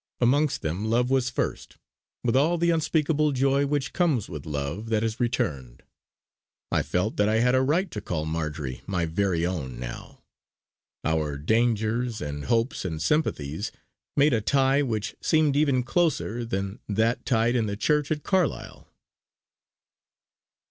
Amongst 0.19 0.63
them 0.63 0.85
love 0.85 1.11
was 1.11 1.29
first; 1.29 1.77
with 2.23 2.35
all 2.35 2.57
the 2.57 2.71
unspeakable 2.71 3.33
joy 3.33 3.67
which 3.67 3.93
comes 3.93 4.29
with 4.29 4.47
love 4.47 4.89
that 4.89 5.03
is 5.03 5.19
returned. 5.19 5.83
I 6.71 6.81
felt 6.81 7.17
that 7.17 7.29
I 7.29 7.35
had 7.35 7.53
a 7.53 7.61
right 7.61 7.91
to 7.91 8.01
call 8.01 8.25
Marjory 8.25 8.81
my 8.87 9.05
very 9.05 9.45
own 9.45 9.79
now. 9.79 10.23
Our 11.03 11.37
dangers 11.37 12.19
and 12.19 12.45
hopes 12.45 12.83
and 12.83 12.99
sympathies 12.99 13.71
made 14.17 14.33
a 14.33 14.41
tie 14.41 14.81
which 14.81 15.13
seemed 15.21 15.55
even 15.55 15.83
closer 15.83 16.45
than 16.45 16.79
that 16.89 17.23
tied 17.23 17.55
in 17.55 17.67
the 17.67 17.77
church 17.77 18.09
at 18.09 18.23
Carlisle. 18.23 18.89